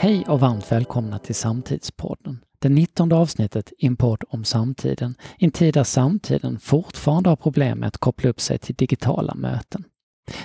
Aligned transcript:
Hej 0.00 0.24
och 0.28 0.40
varmt 0.40 0.72
välkomna 0.72 1.18
till 1.18 1.34
Samtidspodden. 1.34 2.44
Det 2.58 2.68
19 2.68 3.12
avsnittet 3.12 3.72
i 3.78 3.86
en 3.86 3.96
podd 3.96 4.24
om 4.28 4.44
samtiden, 4.44 5.14
i 5.38 5.44
en 5.44 5.50
tid 5.50 5.74
där 5.74 5.84
samtiden 5.84 6.58
fortfarande 6.58 7.28
har 7.28 7.36
problem 7.36 7.78
med 7.78 7.86
att 7.86 7.98
koppla 7.98 8.30
upp 8.30 8.40
sig 8.40 8.58
till 8.58 8.74
digitala 8.74 9.34
möten. 9.34 9.84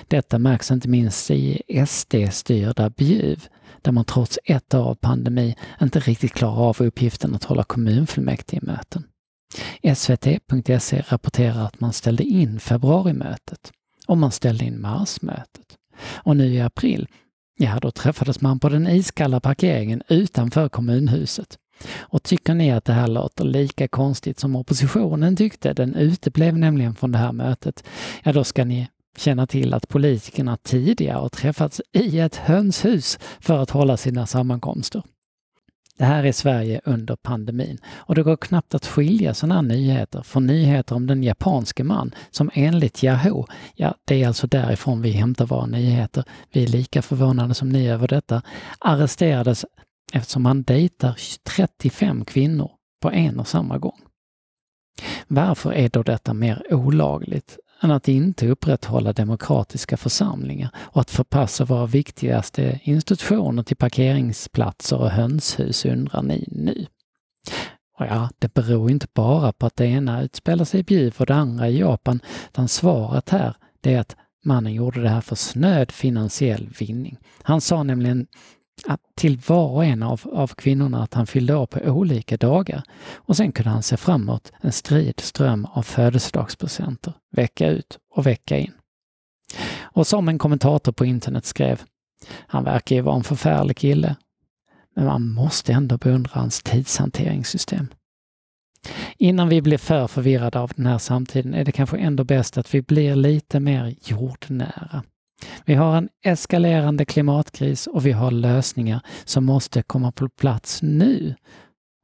Detta 0.08 0.38
märks 0.38 0.70
inte 0.70 0.88
minst 0.88 1.30
i 1.30 1.62
SD-styrda 1.86 2.90
Bjuv, 2.90 3.46
där 3.82 3.92
man 3.92 4.04
trots 4.04 4.38
ett 4.44 4.74
år 4.74 4.84
av 4.84 4.94
pandemi 4.94 5.56
inte 5.82 6.00
riktigt 6.00 6.32
klarar 6.32 6.68
av 6.68 6.82
uppgiften 6.82 7.34
att 7.34 7.44
hålla 7.44 7.64
kommunfullmäktigemöten. 7.64 9.04
SVT.se 9.96 11.04
rapporterar 11.08 11.64
att 11.64 11.80
man 11.80 11.92
ställde 11.92 12.24
in 12.24 12.60
februarimötet 12.60 13.72
och 14.06 14.18
man 14.18 14.32
ställde 14.32 14.64
in 14.64 14.80
marsmötet. 14.80 15.78
Och 15.98 16.36
nu 16.36 16.54
i 16.54 16.60
april, 16.60 17.08
ja 17.56 17.78
då 17.80 17.90
träffades 17.90 18.40
man 18.40 18.60
på 18.60 18.68
den 18.68 18.86
iskalla 18.86 19.40
parkeringen 19.40 20.02
utanför 20.08 20.68
kommunhuset. 20.68 21.58
Och 21.98 22.22
tycker 22.22 22.54
ni 22.54 22.72
att 22.72 22.84
det 22.84 22.92
här 22.92 23.08
låter 23.08 23.44
lika 23.44 23.88
konstigt 23.88 24.38
som 24.38 24.56
oppositionen 24.56 25.36
tyckte, 25.36 25.72
den 25.72 25.94
uteblev 25.94 26.58
nämligen 26.58 26.94
från 26.94 27.12
det 27.12 27.18
här 27.18 27.32
mötet, 27.32 27.84
ja 28.22 28.32
då 28.32 28.44
ska 28.44 28.64
ni 28.64 28.88
känna 29.16 29.46
till 29.46 29.74
att 29.74 29.88
politikerna 29.88 30.56
tidigare 30.56 31.18
har 31.18 31.28
träffats 31.28 31.80
i 31.92 32.18
ett 32.18 32.36
hönshus 32.36 33.18
för 33.40 33.58
att 33.58 33.70
hålla 33.70 33.96
sina 33.96 34.26
sammankomster. 34.26 35.02
Det 35.98 36.04
här 36.04 36.24
är 36.24 36.32
Sverige 36.32 36.80
under 36.84 37.16
pandemin. 37.16 37.78
Och 37.86 38.14
det 38.14 38.22
går 38.22 38.36
knappt 38.36 38.74
att 38.74 38.86
skilja 38.86 39.34
sådana 39.34 39.62
nyheter 39.62 40.22
från 40.22 40.46
nyheter 40.46 40.94
om 40.94 41.06
den 41.06 41.22
japanske 41.22 41.84
man 41.84 42.14
som 42.30 42.50
enligt 42.54 43.02
Yahoo, 43.02 43.46
ja 43.74 43.94
det 44.04 44.22
är 44.22 44.26
alltså 44.26 44.46
därifrån 44.46 45.02
vi 45.02 45.10
hämtar 45.10 45.46
våra 45.46 45.66
nyheter, 45.66 46.24
vi 46.52 46.62
är 46.62 46.66
lika 46.66 47.02
förvånade 47.02 47.54
som 47.54 47.68
ni 47.68 47.88
över 47.88 48.08
detta, 48.08 48.42
arresterades 48.78 49.64
eftersom 50.12 50.46
han 50.46 50.62
dejtar 50.62 51.16
35 51.56 52.24
kvinnor 52.24 52.70
på 53.02 53.10
en 53.10 53.40
och 53.40 53.48
samma 53.48 53.78
gång. 53.78 54.00
Varför 55.26 55.72
är 55.72 55.88
då 55.88 56.02
detta 56.02 56.34
mer 56.34 56.66
olagligt? 56.70 57.58
Än 57.82 57.90
att 57.90 58.08
inte 58.08 58.48
upprätthålla 58.48 59.12
demokratiska 59.12 59.96
församlingar 59.96 60.70
och 60.76 61.00
att 61.00 61.10
förpassa 61.10 61.64
våra 61.64 61.86
viktigaste 61.86 62.80
institutioner 62.82 63.62
till 63.62 63.76
parkeringsplatser 63.76 65.00
och 65.00 65.10
hönshus 65.10 65.84
undrar 65.84 66.22
ni 66.22 66.48
nu. 66.50 66.86
Och 67.98 68.06
ja, 68.06 68.28
det 68.38 68.54
beror 68.54 68.90
inte 68.90 69.06
bara 69.14 69.52
på 69.52 69.66
att 69.66 69.76
det 69.76 69.86
ena 69.86 70.22
utspelar 70.22 70.64
sig 70.64 70.80
i 70.80 70.84
Bjuv 70.84 71.14
och 71.18 71.26
det 71.26 71.34
andra 71.34 71.68
i 71.68 71.78
Japan, 71.78 72.20
utan 72.48 72.68
svaret 72.68 73.30
här 73.30 73.54
det 73.80 73.94
är 73.94 74.00
att 74.00 74.16
mannen 74.44 74.72
gjorde 74.72 75.02
det 75.02 75.08
här 75.08 75.20
för 75.20 75.36
snöd 75.36 75.92
finansiell 75.92 76.68
vinning. 76.78 77.18
Han 77.42 77.60
sa 77.60 77.82
nämligen 77.82 78.26
att 78.86 79.00
till 79.14 79.40
var 79.46 79.68
och 79.68 79.84
en 79.84 80.02
av, 80.02 80.20
av 80.32 80.46
kvinnorna 80.46 81.02
att 81.02 81.14
han 81.14 81.26
fyllde 81.26 81.54
år 81.54 81.66
på 81.66 81.80
olika 81.80 82.36
dagar. 82.36 82.82
Och 83.14 83.36
sen 83.36 83.52
kunde 83.52 83.70
han 83.70 83.82
se 83.82 83.96
framåt 83.96 84.52
en 84.60 84.72
strid 84.72 85.20
ström 85.20 85.64
av 85.64 85.82
födelsedagspresenter, 85.82 87.12
vecka 87.30 87.68
ut 87.68 87.98
och 88.10 88.26
vecka 88.26 88.58
in. 88.58 88.72
Och 89.80 90.06
som 90.06 90.28
en 90.28 90.38
kommentator 90.38 90.92
på 90.92 91.04
internet 91.04 91.44
skrev, 91.44 91.82
han 92.46 92.64
verkar 92.64 92.96
ju 92.96 93.02
vara 93.02 93.16
en 93.16 93.24
förfärlig 93.24 93.76
kille, 93.76 94.16
men 94.96 95.06
man 95.06 95.28
måste 95.28 95.72
ändå 95.72 95.98
beundra 95.98 96.30
hans 96.34 96.62
tidshanteringssystem. 96.62 97.86
Innan 99.18 99.48
vi 99.48 99.62
blir 99.62 99.78
för 99.78 100.06
förvirrade 100.06 100.60
av 100.60 100.72
den 100.76 100.86
här 100.86 100.98
samtiden 100.98 101.54
är 101.54 101.64
det 101.64 101.72
kanske 101.72 101.98
ändå 101.98 102.24
bäst 102.24 102.58
att 102.58 102.74
vi 102.74 102.82
blir 102.82 103.16
lite 103.16 103.60
mer 103.60 103.94
jordnära. 104.04 105.02
Vi 105.64 105.74
har 105.74 105.96
en 105.96 106.08
eskalerande 106.24 107.04
klimatkris 107.04 107.86
och 107.86 108.06
vi 108.06 108.12
har 108.12 108.30
lösningar 108.30 109.00
som 109.24 109.44
måste 109.44 109.82
komma 109.82 110.12
på 110.12 110.28
plats 110.28 110.82
nu 110.82 111.34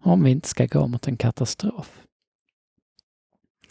om 0.04 0.22
vi 0.22 0.30
inte 0.30 0.48
ska 0.48 0.66
gå 0.66 0.86
mot 0.86 1.08
en 1.08 1.16
katastrof. 1.16 2.00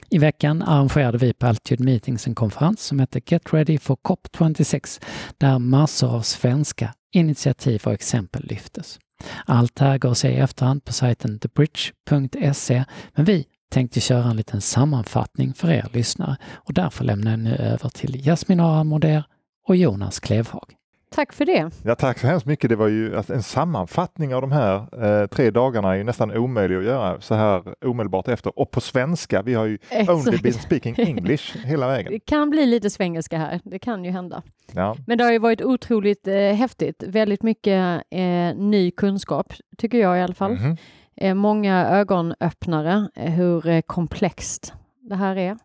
I 0.10 0.18
veckan 0.18 0.62
arrangerade 0.62 1.18
vi 1.18 1.34
på 1.34 1.48
Altitude 1.48 1.84
Meetings 1.84 2.28
en 2.28 2.36
konferens 2.36 2.82
som 2.82 3.00
hette 3.00 3.22
Get 3.26 3.54
Ready 3.54 3.78
for 3.78 3.96
COP26 3.96 5.02
där 5.38 5.60
massor 5.60 6.16
av 6.16 6.22
svenska 6.22 6.94
initiativ 7.12 7.82
och 7.86 7.94
exempel 7.94 8.46
lyftes. 8.46 9.00
Allt 9.46 9.76
det 9.76 9.86
här 9.86 9.98
går 9.98 10.12
att 10.12 10.18
se 10.18 10.30
i 10.30 10.38
efterhand 10.38 10.86
på 10.86 10.94
sajten 10.94 11.40
thebridge.se 11.40 12.84
men 13.16 13.26
vi 13.26 13.46
tänkte 13.72 14.00
köra 14.00 14.30
en 14.30 14.38
liten 14.38 14.62
sammanfattning 14.62 15.54
för 15.54 15.72
er 15.72 15.88
lyssnare 15.94 16.38
och 16.54 16.74
därför 16.74 17.06
lämnar 17.06 17.32
jag 17.32 17.40
nu 17.40 17.56
över 17.56 17.90
till 17.90 18.28
Jasmin 18.28 18.60
Aran 18.60 18.88
Moder 18.88 19.24
och 19.70 19.76
Jonas 19.76 20.20
Klevhag. 20.20 20.76
Tack 21.12 21.34
för 21.34 21.46
det. 21.46 21.72
Ja, 21.84 21.96
tack 21.96 22.20
så 22.20 22.28
hemskt 22.28 22.46
mycket. 22.46 22.70
Det 22.70 22.76
var 22.76 22.88
ju 22.88 23.18
alltså, 23.18 23.34
en 23.34 23.44
sammanfattning 23.44 24.36
av 24.36 24.42
de 24.42 24.52
här 24.52 24.76
eh, 25.06 25.28
tre 25.28 25.52
dagarna 25.52 25.94
är 25.94 25.98
ju 25.98 26.04
nästan 26.04 26.38
omöjlig 26.38 26.78
att 26.78 26.84
göra 26.84 27.22
så 27.22 27.36
här 27.36 27.64
omedelbart 27.86 28.28
efter. 28.28 28.60
Och 28.60 28.72
på 28.72 28.82
svenska, 28.82 29.42
vi 29.42 29.54
har 29.54 29.66
ju 29.66 29.78
Exakt. 29.90 30.10
only 30.10 30.38
been 30.38 30.54
speaking 30.54 30.96
English 30.98 31.58
hela 31.58 31.88
vägen. 31.88 32.12
Det 32.12 32.20
kan 32.20 32.50
bli 32.50 32.66
lite 32.66 32.90
svengelska 32.90 33.38
här, 33.38 33.60
det 33.64 33.80
kan 33.80 34.06
ju 34.06 34.12
hända. 34.12 34.44
Ja. 34.72 34.96
Men 35.08 35.18
det 35.18 35.24
har 35.24 35.32
ju 35.32 35.40
varit 35.40 35.62
otroligt 35.62 36.28
eh, 36.28 36.36
häftigt. 36.36 37.04
Väldigt 37.08 37.44
mycket 37.44 38.04
eh, 38.12 38.56
ny 38.56 38.92
kunskap, 38.92 39.54
tycker 39.78 39.98
jag 39.98 40.18
i 40.18 40.22
alla 40.22 40.34
fall. 40.34 40.52
Mm 40.52 40.78
-hmm. 41.16 41.34
många 41.34 41.88
ögonöppnare, 41.88 43.10
eh, 43.16 43.32
hur 43.32 43.68
eh, 43.68 43.82
komplext 43.82 44.74
det 45.02 45.16
här 45.16 45.36
är. 45.36 45.58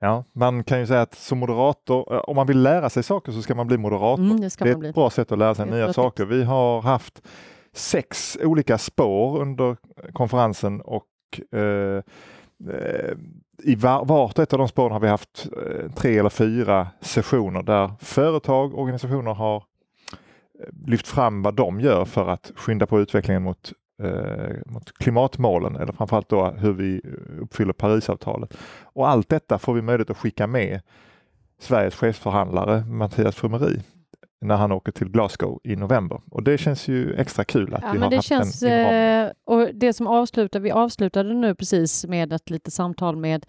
Ja, 0.00 0.24
man 0.32 0.64
kan 0.64 0.80
ju 0.80 0.86
säga 0.86 1.02
att 1.02 1.14
som 1.14 1.38
moderator, 1.38 2.14
eh, 2.14 2.18
om 2.18 2.36
man 2.36 2.46
vill 2.46 2.62
lära 2.62 2.90
sig 2.90 3.02
saker 3.02 3.32
så 3.32 3.42
ska 3.42 3.54
man 3.54 3.66
bli 3.66 3.78
moderator. 3.78 4.24
Mm, 4.24 4.40
det, 4.40 4.58
det, 4.58 4.68
är 4.68 4.72
ett 4.72 4.78
bli. 4.78 4.92
bra 4.92 5.10
sätt 5.10 5.32
att 5.32 5.38
lära 5.38 5.54
sig 5.54 5.66
nya 5.66 5.92
saker. 5.92 6.24
Vi 6.24 6.44
har 6.44 6.82
haft 6.82 7.22
sex 7.72 8.38
olika 8.42 8.78
spår 8.78 9.40
under 9.40 9.76
konferensen 10.12 10.80
och 10.80 11.06
eh, 11.52 12.02
eh, 12.70 13.12
i 13.62 13.74
var, 13.74 14.04
vart 14.04 14.38
och 14.38 14.42
ett 14.42 14.52
av 14.52 14.58
de 14.58 14.68
spåren 14.68 14.92
har 14.92 15.00
vi 15.00 15.08
haft 15.08 15.46
eh, 15.66 15.90
tre 15.90 16.18
eller 16.18 16.30
fyra 16.30 16.88
sessioner 17.00 17.62
där 17.62 17.90
företag, 18.00 18.74
och 18.74 18.80
organisationer 18.80 19.34
har 19.34 19.64
lyft 20.86 21.08
fram 21.08 21.42
vad 21.42 21.54
de 21.54 21.80
gör 21.80 22.04
för 22.04 22.28
att 22.28 22.52
skynda 22.56 22.86
på 22.86 23.00
utvecklingen 23.00 23.42
mot 23.42 23.72
mot 24.66 24.92
klimatmålen 24.98 25.76
eller 25.76 25.92
framförallt 25.92 26.28
då 26.28 26.44
hur 26.46 26.72
vi 26.72 27.00
uppfyller 27.40 27.72
Parisavtalet. 27.72 28.56
Och 28.82 29.08
allt 29.08 29.28
detta 29.28 29.58
får 29.58 29.74
vi 29.74 29.82
möjlighet 29.82 30.10
att 30.10 30.16
skicka 30.16 30.46
med 30.46 30.80
Sveriges 31.58 31.94
chefsförhandlare 31.94 32.84
Mattias 32.84 33.36
Frumeri 33.36 33.80
när 34.40 34.56
han 34.56 34.72
åker 34.72 34.92
till 34.92 35.08
Glasgow 35.08 35.60
i 35.64 35.76
november. 35.76 36.20
Och 36.30 36.42
det 36.42 36.58
känns 36.58 36.88
ju 36.88 37.14
extra 37.14 37.44
kul 37.44 37.74
att 37.74 37.82
ja, 37.82 37.92
vi 37.92 37.98
har 37.98 38.10
det 38.10 38.16
haft 38.16 38.28
känns, 38.28 38.60
den 38.60 39.32
Och 39.44 39.68
det 39.74 39.92
som 39.92 40.06
avslutar, 40.06 40.60
vi 40.60 40.70
avslutade 40.70 41.34
nu 41.34 41.54
precis 41.54 42.06
med 42.06 42.32
ett 42.32 42.50
litet 42.50 42.72
samtal 42.72 43.16
med 43.16 43.46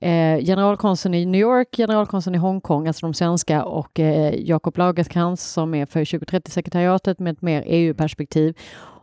eh, 0.00 0.44
generalkonsuln 0.44 1.14
i 1.14 1.26
New 1.26 1.40
York, 1.40 1.68
generalkonsuln 1.76 2.34
i 2.34 2.38
Hongkong, 2.38 2.86
alltså 2.86 3.06
de 3.06 3.14
svenska 3.14 3.64
och 3.64 4.00
eh, 4.00 4.34
Jakob 4.34 4.78
Lagercrantz 4.78 5.44
som 5.44 5.74
är 5.74 5.86
för 5.86 6.04
2030-sekretariatet 6.04 7.14
med 7.18 7.32
ett 7.32 7.42
mer 7.42 7.62
EU-perspektiv 7.66 8.56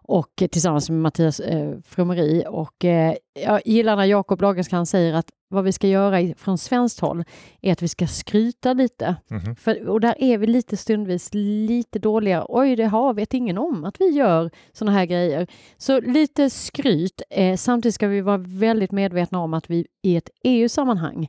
och 0.03 0.43
tillsammans 0.51 0.89
med 0.89 0.99
Mattias 0.99 1.39
eh, 1.39 1.79
Fromeri. 1.85 2.43
Och 2.47 2.85
eh, 2.85 3.15
jag 3.33 3.61
gillar 3.65 3.95
när 3.95 4.05
Jakob 4.05 4.41
Lagercrantz 4.41 4.91
säger 4.91 5.13
att 5.13 5.31
vad 5.49 5.63
vi 5.63 5.71
ska 5.71 5.87
göra 5.87 6.21
i, 6.21 6.35
från 6.37 6.57
svenskt 6.57 6.99
håll 6.99 7.23
är 7.61 7.71
att 7.71 7.81
vi 7.81 7.87
ska 7.87 8.07
skryta 8.07 8.73
lite. 8.73 9.15
Mm 9.29 9.43
-hmm. 9.43 9.55
För, 9.55 9.87
och 9.87 10.01
där 10.01 10.15
är 10.17 10.37
vi 10.37 10.47
lite 10.47 10.77
stundvis 10.77 11.29
lite 11.33 11.99
dåliga. 11.99 12.45
Oj, 12.49 12.75
det 12.75 12.85
har 12.85 13.13
vet 13.13 13.33
ingen 13.33 13.57
om 13.57 13.85
att 13.85 14.01
vi 14.01 14.09
gör 14.09 14.51
sådana 14.73 14.97
här 14.97 15.05
grejer. 15.05 15.47
Så 15.77 16.01
lite 16.01 16.49
skryt. 16.49 17.21
Eh, 17.29 17.55
samtidigt 17.55 17.95
ska 17.95 18.07
vi 18.07 18.21
vara 18.21 18.37
väldigt 18.37 18.91
medvetna 18.91 19.39
om 19.39 19.53
att 19.53 19.69
vi 19.69 19.85
i 20.03 20.15
ett 20.15 20.29
EU-sammanhang 20.43 21.27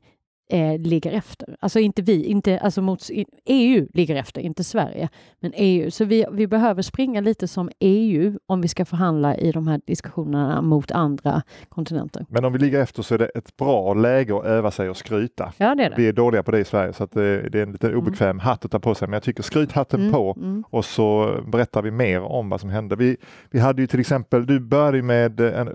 eh, 0.52 0.78
ligger 0.78 1.12
efter. 1.12 1.56
Alltså 1.60 1.78
inte 1.78 2.02
vi, 2.02 2.24
inte, 2.24 2.58
alltså 2.58 2.82
mot, 2.82 3.08
EU 3.44 3.86
ligger 3.94 4.16
efter, 4.16 4.40
inte 4.40 4.64
Sverige, 4.64 5.08
men 5.40 5.52
EU. 5.54 5.90
Så 5.90 6.04
vi, 6.04 6.24
vi 6.32 6.46
behöver 6.46 6.82
springa 6.82 7.20
lite 7.20 7.48
som 7.48 7.70
EU 7.78 8.38
om 8.46 8.60
vi 8.60 8.68
ska 8.68 8.84
förhandla 8.84 9.36
i 9.36 9.52
de 9.52 9.68
här 9.68 9.80
diskussionerna 9.86 10.62
mot 10.62 10.90
andra 10.90 11.42
kontinenter. 11.68 12.26
Men 12.28 12.44
om 12.44 12.52
vi 12.52 12.58
ligger 12.58 12.80
efter 12.80 13.02
så 13.02 13.14
är 13.14 13.18
det 13.18 13.26
ett 13.26 13.56
bra 13.56 13.94
läge 13.94 14.36
att 14.38 14.44
öva 14.44 14.70
sig 14.70 14.90
och 14.90 14.96
skryta. 14.96 15.52
Ja, 15.56 15.74
det 15.74 15.84
är 15.84 15.90
det. 15.90 15.96
Vi 15.96 16.08
är 16.08 16.12
dåliga 16.12 16.42
på 16.42 16.50
det 16.50 16.58
i 16.58 16.64
Sverige 16.64 16.92
så 16.92 17.04
att 17.04 17.12
det, 17.12 17.48
det 17.48 17.58
är 17.58 17.62
en 17.62 17.72
lite 17.72 17.86
mm. 17.86 17.98
obekväm 17.98 18.30
mm. 18.30 18.40
hatt 18.40 18.64
att 18.64 18.70
ta 18.70 18.78
på 18.78 18.94
sig. 18.94 19.08
Men 19.08 19.12
jag 19.12 19.22
tycker 19.22 19.42
skryt 19.42 19.72
hatten 19.72 20.00
mm, 20.00 20.12
på 20.12 20.34
mm. 20.36 20.64
och 20.70 20.84
så 20.84 21.38
berättar 21.46 21.82
vi 21.82 21.90
mer 21.90 22.20
om 22.20 22.48
vad 22.48 22.60
som 22.60 22.70
hände. 22.70 22.96
Vi, 22.96 23.16
vi 23.50 23.58
hade 23.58 23.82
ju 23.82 23.86
till 23.86 24.00
exempel, 24.00 24.46
du 24.46 24.60
började 24.60 25.02
med 25.02 25.40
en, 25.40 25.68
äh, 25.68 25.74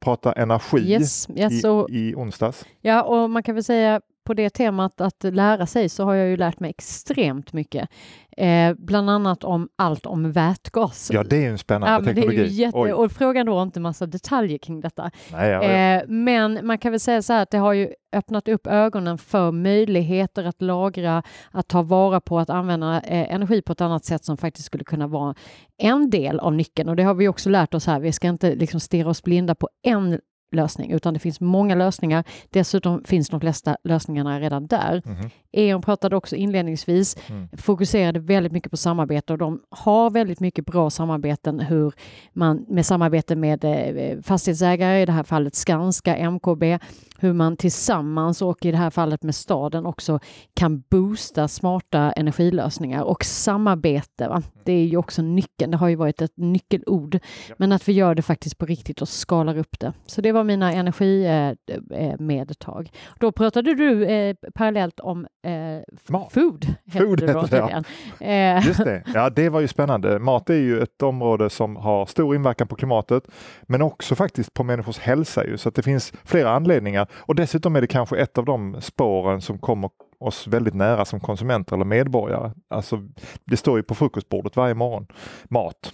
prata 0.00 0.32
energi 0.32 0.78
yes, 0.78 1.28
yes, 1.36 1.64
i, 1.64 1.98
i 1.98 2.14
onsdags. 2.14 2.64
Ja, 2.80 3.02
och 3.02 3.30
man 3.30 3.42
kan 3.42 3.54
väl 3.54 3.64
säga 3.64 3.97
på 4.28 4.34
det 4.34 4.50
temat 4.50 5.00
att 5.00 5.24
lära 5.24 5.66
sig 5.66 5.88
så 5.88 6.04
har 6.04 6.14
jag 6.14 6.28
ju 6.28 6.36
lärt 6.36 6.60
mig 6.60 6.70
extremt 6.70 7.52
mycket. 7.52 7.88
Eh, 8.36 8.74
bland 8.74 9.10
annat 9.10 9.44
om 9.44 9.68
allt 9.76 10.06
om 10.06 10.32
vätgas. 10.32 11.10
Ja, 11.12 11.24
det 11.24 11.44
är 11.44 11.50
en 11.50 11.58
spännande 11.58 12.10
ja, 12.10 12.14
teknologi. 12.14 12.36
Det 12.36 12.42
är 12.42 12.46
jätte, 12.46 12.94
och 12.94 13.12
frågan 13.12 13.46
då 13.46 13.62
inte 13.62 13.80
massa 13.80 14.06
detaljer 14.06 14.58
kring 14.58 14.80
detta. 14.80 15.10
Nej, 15.32 15.50
ja, 15.50 15.64
ja. 15.64 15.70
Eh, 15.70 16.02
men 16.08 16.66
man 16.66 16.78
kan 16.78 16.92
väl 16.92 17.00
säga 17.00 17.22
så 17.22 17.32
här 17.32 17.42
att 17.42 17.50
det 17.50 17.58
har 17.58 17.72
ju 17.72 17.88
öppnat 18.12 18.48
upp 18.48 18.66
ögonen 18.66 19.18
för 19.18 19.50
möjligheter 19.52 20.44
att 20.44 20.62
lagra, 20.62 21.22
att 21.50 21.68
ta 21.68 21.82
vara 21.82 22.20
på, 22.20 22.38
att 22.38 22.50
använda 22.50 23.00
eh, 23.00 23.34
energi 23.34 23.62
på 23.62 23.72
ett 23.72 23.80
annat 23.80 24.04
sätt 24.04 24.24
som 24.24 24.36
faktiskt 24.36 24.66
skulle 24.66 24.84
kunna 24.84 25.06
vara 25.06 25.34
en 25.78 26.10
del 26.10 26.40
av 26.40 26.54
nyckeln. 26.54 26.88
Och 26.88 26.96
det 26.96 27.02
har 27.02 27.14
vi 27.14 27.28
också 27.28 27.50
lärt 27.50 27.74
oss 27.74 27.86
här. 27.86 28.00
Vi 28.00 28.12
ska 28.12 28.28
inte 28.28 28.54
liksom 28.54 28.80
stirra 28.80 29.08
oss 29.08 29.22
blinda 29.22 29.54
på 29.54 29.68
en 29.82 30.20
lösning, 30.50 30.92
utan 30.92 31.14
det 31.14 31.20
finns 31.20 31.40
många 31.40 31.74
lösningar. 31.74 32.24
Dessutom 32.50 33.04
finns 33.04 33.28
de 33.28 33.40
flesta 33.40 33.76
lösningarna 33.84 34.40
redan 34.40 34.66
där. 34.66 35.02
Mm. 35.06 35.30
E.ON 35.58 35.82
pratade 35.82 36.16
också 36.16 36.36
inledningsvis, 36.36 37.16
mm. 37.28 37.48
fokuserade 37.56 38.20
väldigt 38.20 38.52
mycket 38.52 38.70
på 38.70 38.76
samarbete 38.76 39.32
och 39.32 39.38
de 39.38 39.62
har 39.70 40.10
väldigt 40.10 40.40
mycket 40.40 40.66
bra 40.66 40.90
samarbeten 40.90 41.60
hur 41.60 41.92
man 42.32 42.66
med 42.68 42.86
samarbete 42.86 43.36
med 43.36 43.64
eh, 43.64 44.20
fastighetsägare, 44.22 45.02
i 45.02 45.06
det 45.06 45.12
här 45.12 45.22
fallet 45.22 45.54
Skanska, 45.54 46.30
MKB, 46.30 46.78
hur 47.18 47.32
man 47.32 47.56
tillsammans 47.56 48.42
och 48.42 48.64
i 48.64 48.70
det 48.70 48.76
här 48.76 48.90
fallet 48.90 49.22
med 49.22 49.34
staden 49.34 49.86
också 49.86 50.20
kan 50.54 50.82
boosta 50.90 51.48
smarta 51.48 52.12
energilösningar 52.12 53.02
och 53.02 53.24
samarbete. 53.24 54.28
Va? 54.28 54.42
Det 54.64 54.72
är 54.72 54.84
ju 54.84 54.96
också 54.96 55.22
nyckeln. 55.22 55.70
Det 55.70 55.76
har 55.76 55.88
ju 55.88 55.96
varit 55.96 56.22
ett 56.22 56.36
nyckelord, 56.36 57.18
men 57.56 57.72
att 57.72 57.88
vi 57.88 57.92
gör 57.92 58.14
det 58.14 58.22
faktiskt 58.22 58.58
på 58.58 58.66
riktigt 58.66 59.02
och 59.02 59.08
skalar 59.08 59.58
upp 59.58 59.80
det. 59.80 59.92
Så 60.06 60.20
det 60.20 60.32
var 60.32 60.44
mina 60.44 60.72
energimedtag. 60.72 62.90
Då 63.20 63.32
pratade 63.32 63.74
du 63.74 64.06
eh, 64.06 64.34
parallellt 64.54 65.00
om 65.00 65.26
eh, 65.48 65.82
food. 66.30 66.74
Food 66.92 67.20
heter 67.20 67.48
det, 67.50 67.56
ja. 67.56 68.26
Eh. 68.26 68.66
Just 68.66 68.84
det. 68.84 69.02
Ja, 69.14 69.30
det 69.30 69.48
var 69.48 69.60
ju 69.60 69.68
spännande. 69.68 70.18
Mat 70.18 70.50
är 70.50 70.54
ju 70.54 70.82
ett 70.82 71.02
område 71.02 71.50
som 71.50 71.76
har 71.76 72.06
stor 72.06 72.34
inverkan 72.34 72.68
på 72.68 72.76
klimatet, 72.76 73.24
men 73.62 73.82
också 73.82 74.14
faktiskt 74.14 74.54
på 74.54 74.64
människors 74.64 74.98
hälsa. 74.98 75.46
Ju, 75.46 75.56
så 75.56 75.68
att 75.68 75.74
det 75.74 75.82
finns 75.82 76.12
flera 76.24 76.50
anledningar 76.50 77.06
och 77.12 77.34
dessutom 77.34 77.76
är 77.76 77.80
det 77.80 77.86
kanske 77.86 78.16
ett 78.16 78.38
av 78.38 78.44
de 78.44 78.80
spåren 78.80 79.40
som 79.40 79.58
kommer 79.58 79.90
oss 80.20 80.46
väldigt 80.46 80.74
nära 80.74 81.04
som 81.04 81.20
konsumenter 81.20 81.76
eller 81.76 81.84
medborgare. 81.84 82.52
Alltså, 82.70 83.02
det 83.44 83.56
står 83.56 83.76
ju 83.76 83.82
på 83.82 83.94
frukostbordet 83.94 84.56
varje 84.56 84.74
morgon, 84.74 85.06
mat. 85.50 85.92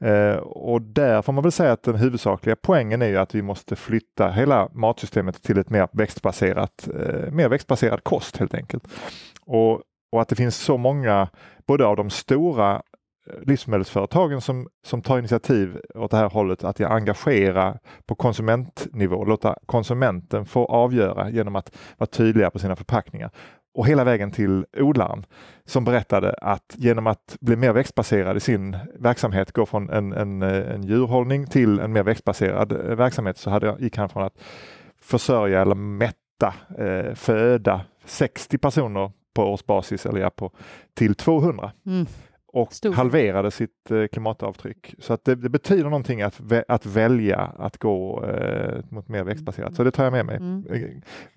Eh, 0.00 0.36
och 0.36 0.82
där 0.82 1.22
får 1.22 1.32
man 1.32 1.42
väl 1.42 1.52
säga 1.52 1.72
att 1.72 1.82
den 1.82 1.96
huvudsakliga 1.96 2.56
poängen 2.62 3.02
är 3.02 3.06
ju 3.06 3.16
att 3.16 3.34
vi 3.34 3.42
måste 3.42 3.76
flytta 3.76 4.30
hela 4.30 4.68
matsystemet 4.72 5.42
till 5.42 5.58
ett 5.58 5.70
mer 5.70 5.88
växtbaserat, 5.92 6.88
eh, 6.94 7.30
mer 7.30 7.48
växtbaserad 7.48 8.04
kost 8.04 8.36
helt 8.36 8.54
enkelt. 8.54 8.84
Och, 9.46 9.82
och 10.12 10.22
att 10.22 10.28
det 10.28 10.36
finns 10.36 10.56
så 10.56 10.76
många, 10.76 11.28
både 11.66 11.86
av 11.86 11.96
de 11.96 12.10
stora 12.10 12.74
eh, 12.74 13.42
livsmedelsföretagen 13.42 14.40
som, 14.40 14.68
som 14.86 15.02
tar 15.02 15.18
initiativ 15.18 15.80
åt 15.94 16.10
det 16.10 16.16
här 16.16 16.30
hållet, 16.30 16.64
att 16.64 16.80
engagera 16.80 17.78
på 18.06 18.14
konsumentnivå, 18.14 19.24
låta 19.24 19.56
konsumenten 19.66 20.46
få 20.46 20.64
avgöra 20.64 21.30
genom 21.30 21.56
att 21.56 21.76
vara 21.98 22.08
tydliga 22.08 22.50
på 22.50 22.58
sina 22.58 22.76
förpackningar. 22.76 23.30
Och 23.74 23.86
hela 23.86 24.04
vägen 24.04 24.30
till 24.30 24.66
odlaren 24.76 25.26
som 25.64 25.84
berättade 25.84 26.34
att 26.40 26.74
genom 26.76 27.06
att 27.06 27.36
bli 27.40 27.56
mer 27.56 27.72
växtbaserad 27.72 28.36
i 28.36 28.40
sin 28.40 28.76
verksamhet, 28.98 29.52
gå 29.52 29.66
från 29.66 29.90
en, 29.90 30.12
en, 30.12 30.42
en 30.42 30.82
djurhållning 30.82 31.46
till 31.46 31.80
en 31.80 31.92
mer 31.92 32.02
växtbaserad 32.02 32.72
eh, 32.72 32.78
verksamhet, 32.78 33.38
så 33.38 33.50
hade, 33.50 33.76
gick 33.78 33.96
han 33.96 34.08
från 34.08 34.22
att 34.22 34.38
försörja 35.00 35.62
eller 35.62 35.74
mätta, 35.74 36.54
eh, 36.78 37.14
föda 37.14 37.80
60 38.04 38.58
personer 38.58 39.12
på 39.34 39.42
årsbasis 39.42 40.06
eller 40.06 40.20
ja, 40.20 40.30
på, 40.30 40.50
till 40.94 41.14
200. 41.14 41.72
Mm 41.86 42.06
och 42.54 42.72
Stor. 42.72 42.92
halverade 42.92 43.50
sitt 43.50 43.90
eh, 43.90 44.06
klimatavtryck. 44.06 44.94
Så 44.98 45.12
att 45.12 45.24
det, 45.24 45.34
det, 45.34 45.48
betyder 45.48 45.84
någonting 45.84 46.22
att, 46.22 46.40
att 46.68 46.86
välja 46.86 47.38
att 47.38 47.78
gå 47.78 48.24
eh, 48.24 48.84
mot 48.88 49.08
mer 49.08 49.24
växtbaserat. 49.24 49.74
Så 49.74 49.84
det 49.84 49.90
tar 49.90 50.04
jag 50.04 50.12
med 50.12 50.26
mig. 50.26 50.36
Mm. 50.36 50.64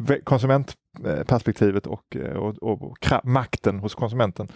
Eh, 0.10 0.16
konsumentperspektivet 0.24 1.88
och, 1.88 2.16
eh, 2.16 2.34
och, 2.34 2.56
och, 2.64 2.84
och 2.84 2.98
makten 3.24 3.80
hos 3.80 3.96
konsumenten 3.96 4.48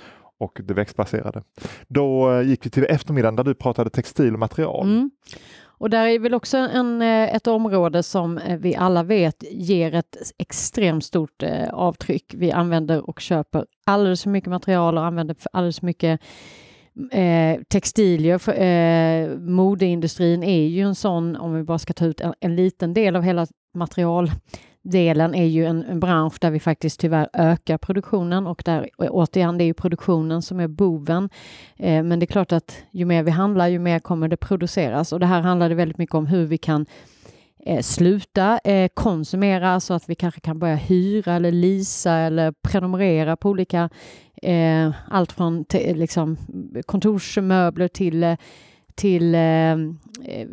och 0.41 0.61
det 0.63 0.73
växtbaserade. 0.73 1.43
Då 1.87 2.31
eh, 2.31 2.47
gick 2.47 2.65
vi 2.65 2.69
till 2.69 2.85
eftermiddagen 2.89 3.35
där 3.35 3.43
du 3.43 3.53
pratade 3.53 3.89
textil 3.89 4.33
och 4.33 4.39
material. 4.39 4.87
Mm. 4.87 5.11
Och 5.63 5.89
där 5.89 6.05
är 6.05 6.19
väl 6.19 6.33
också 6.33 6.57
en, 6.57 7.01
eh, 7.01 7.35
ett 7.35 7.47
område 7.47 8.03
som 8.03 8.37
eh, 8.37 8.57
vi 8.57 8.75
alla 8.75 9.03
vet 9.03 9.43
ger 9.51 9.95
ett 9.95 10.17
extremt 10.37 11.05
stort 11.05 11.43
avtryck. 11.71 12.33
Vi 12.37 12.51
använder 12.51 13.09
och 13.09 13.19
köper 13.19 13.65
alldeles 13.85 14.23
för 14.23 14.29
mycket 14.29 14.49
material 14.49 14.97
och 14.97 15.05
använder 15.05 15.35
alldeles 15.51 15.79
för 15.79 15.85
mycket 15.85 16.21
Eh, 17.11 17.61
textilier, 17.67 18.49
eh, 18.49 19.37
modeindustrin 19.37 20.43
är 20.43 20.67
ju 20.67 20.81
en 20.81 20.95
sån, 20.95 21.35
om 21.35 21.53
vi 21.53 21.63
bara 21.63 21.79
ska 21.79 21.93
ta 21.93 22.05
ut 22.05 22.21
en, 22.21 22.33
en 22.39 22.55
liten 22.55 22.93
del 22.93 23.15
av 23.15 23.21
hela 23.21 23.47
material 23.73 24.31
delen 24.83 25.35
är 25.35 25.45
ju 25.45 25.65
en, 25.65 25.83
en, 25.83 25.99
bransch 25.99 26.37
där 26.41 26.51
vi 26.51 26.59
faktiskt 26.59 26.99
tyvärr 26.99 27.29
ökar 27.33 27.77
produktionen 27.77 28.47
och 28.47 28.61
där 28.65 28.89
återigen, 28.97 29.57
det 29.57 29.63
är 29.63 29.65
ju 29.65 29.73
produktionen 29.73 30.41
som 30.41 30.59
är 30.59 30.67
boven. 30.67 31.29
Eh, 31.77 32.03
men 32.03 32.19
det 32.19 32.23
är 32.23 32.27
klart 32.27 32.51
att 32.51 32.77
ju 32.91 33.05
mer 33.05 33.23
vi 33.23 33.31
handlar, 33.31 33.67
ju 33.67 33.79
mer 33.79 33.99
kommer 33.99 34.27
det 34.27 34.37
produceras 34.37 35.13
och 35.13 35.19
det 35.19 35.25
här 35.25 35.41
handlar 35.41 35.69
det 35.69 35.75
väldigt 35.75 35.97
mycket 35.97 36.15
om 36.15 36.27
hur 36.27 36.45
vi 36.45 36.57
kan 36.57 36.85
eh, 37.65 37.81
sluta 37.81 38.59
eh, 38.63 38.89
konsumera 38.93 39.79
så 39.79 39.93
att 39.93 40.09
vi 40.09 40.15
kanske 40.15 40.41
kan 40.41 40.59
börja 40.59 40.75
hyra 40.75 41.35
eller 41.35 41.51
lisa 41.51 42.13
eller 42.13 42.51
prenumerera 42.51 43.35
på 43.35 43.49
olika 43.49 43.89
eh, 44.41 44.91
allt 45.09 45.31
från 45.31 45.65
liksom, 45.73 46.37
kontorsmöbler 46.85 47.87
till 47.87 48.23
eh, 48.23 48.35
till 49.01 49.35
eh, 49.35 49.71
eh, 49.71 50.47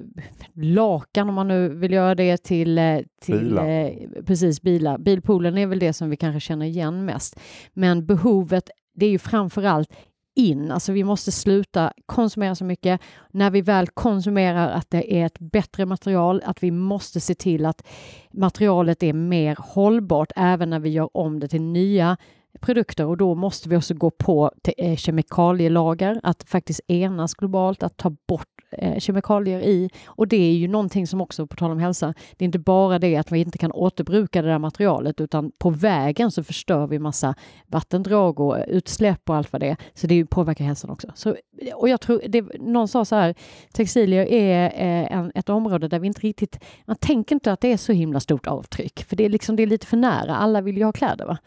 lakan 0.55 1.29
om 1.29 1.35
man 1.35 1.49
nu 1.49 1.69
vill 1.69 1.93
göra 1.93 2.15
det 2.15 2.37
till, 2.37 2.79
eh, 2.79 2.99
till 3.23 3.39
bilar. 3.39 3.69
Eh, 3.69 3.93
precis 4.27 4.63
bilar. 4.63 4.99
Bilpoolen 4.99 5.59
är 5.59 5.67
väl 5.67 5.79
det 5.79 5.93
som 5.93 6.11
vi 6.11 6.17
kanske 6.17 6.41
känner 6.41 6.67
igen 6.67 7.05
mest. 7.05 7.41
Men 7.73 8.07
behovet, 8.07 8.71
det 8.95 9.07
är 9.07 9.11
ju 9.11 9.19
framför 9.19 9.63
allt 9.63 9.93
in, 10.37 10.71
alltså 10.71 10.93
vi 10.93 11.05
måste 11.05 11.33
sluta 11.33 11.93
konsumera 12.07 12.55
så 12.55 12.65
mycket. 12.65 13.01
När 13.31 13.51
vi 13.51 13.61
väl 13.61 13.89
konsumerar 13.89 14.69
att 14.69 14.91
det 14.91 15.21
är 15.21 15.27
ett 15.27 15.39
bättre 15.39 15.87
material, 15.87 16.43
att 16.45 16.63
vi 16.63 16.71
måste 16.71 17.21
se 17.21 17.35
till 17.35 17.67
att 17.67 17.87
materialet 18.33 19.03
är 19.03 19.13
mer 19.13 19.57
hållbart 19.59 20.33
även 20.37 20.71
när 20.71 20.81
vi 20.81 20.89
gör 20.89 21.17
om 21.17 21.41
det 21.41 21.49
till 21.49 21.63
nya 21.63 22.17
produkter 22.61 23.07
och 23.07 23.17
då 23.17 23.35
måste 23.35 23.69
vi 23.69 23.77
också 23.77 23.95
gå 23.95 24.11
på 24.11 24.53
eh, 24.79 24.97
kemikalielagar, 24.97 26.21
att 26.23 26.45
faktiskt 26.49 26.81
enas 26.89 27.35
globalt, 27.35 27.83
att 27.83 27.97
ta 27.97 28.11
bort 28.29 28.49
eh, 28.71 28.99
kemikalier 28.99 29.61
i. 29.61 29.91
Och 30.07 30.29
det 30.29 30.37
är 30.37 30.53
ju 30.53 30.69
någonting 30.69 31.07
som 31.07 31.21
också, 31.21 31.47
på 31.47 31.57
tal 31.57 31.71
om 31.71 31.79
hälsa, 31.79 32.15
det 32.37 32.45
är 32.45 32.47
inte 32.47 32.59
bara 32.59 32.99
det 32.99 33.17
att 33.17 33.33
vi 33.33 33.41
inte 33.41 33.59
kan 33.59 33.73
återbruka 33.73 34.43
det 34.43 34.49
där 34.49 34.59
materialet, 34.59 35.21
utan 35.21 35.53
på 35.59 35.71
vägen 35.71 36.31
så 36.31 36.45
förstör 36.45 36.87
vi 36.87 36.99
massa 36.99 37.35
vattendrag 37.67 38.41
och 38.41 38.57
utsläpp 38.69 39.31
och 39.31 39.37
allt 39.37 39.53
vad 39.53 39.61
det 39.61 39.69
är. 39.69 39.77
Så 39.95 40.07
det 40.07 40.27
påverkar 40.27 40.65
hälsan 40.65 40.91
också. 40.91 41.13
Så, 41.15 41.37
och 41.75 41.89
jag 41.89 42.01
tror, 42.01 42.23
det, 42.29 42.43
någon 42.61 42.89
sa 42.89 43.05
så 43.05 43.17
här, 43.17 43.35
textilier 43.73 44.27
är 44.27 44.65
eh, 44.65 45.19
en, 45.19 45.33
ett 45.35 45.49
område 45.49 45.89
där 45.89 45.99
vi 45.99 46.07
inte 46.07 46.21
riktigt, 46.21 46.65
man 46.87 46.97
tänker 46.97 47.35
inte 47.35 47.53
att 47.53 47.61
det 47.61 47.73
är 47.73 47.77
så 47.77 47.93
himla 47.93 48.21
stort 48.21 48.47
avtryck, 48.47 49.05
för 49.09 49.17
det 49.17 49.25
är 49.25 49.29
liksom, 49.29 49.57
det 49.57 49.63
är 49.63 49.67
lite 49.67 49.87
för 49.87 49.97
nära. 49.97 50.37
Alla 50.37 50.61
vill 50.61 50.77
ju 50.77 50.85
ha 50.85 50.93
kläder. 50.93 51.27
Va? 51.27 51.39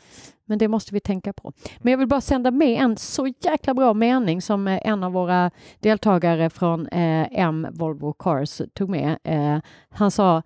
Men 0.51 0.57
det 0.57 0.67
måste 0.67 0.93
vi 0.93 0.99
tänka 0.99 1.33
på. 1.33 1.53
Men 1.77 1.91
jag 1.91 1.97
vill 1.97 2.07
bara 2.07 2.21
sända 2.21 2.51
med 2.51 2.83
en 2.83 2.97
så 2.97 3.27
jäkla 3.27 3.73
bra 3.73 3.93
mening 3.93 4.41
som 4.41 4.67
eh, 4.67 4.79
en 4.83 5.03
av 5.03 5.11
våra 5.11 5.51
deltagare 5.79 6.49
från 6.49 6.87
eh, 6.87 7.27
M 7.31 7.67
Volvo 7.71 8.13
Cars 8.13 8.61
tog 8.73 8.89
med. 8.89 9.17
Eh, 9.23 9.57
han 9.89 10.11
sa, 10.11 10.41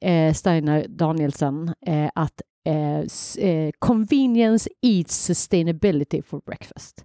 eh, 0.00 0.34
Steiner 0.34 0.86
Danielsen, 0.88 1.74
eh, 1.86 2.10
att 2.14 2.42
eh, 2.64 2.98
eh 3.48 3.70
convenience 3.78 4.70
eats 4.82 5.24
sustainability 5.24 6.22
for 6.22 6.40
breakfast 6.46 7.04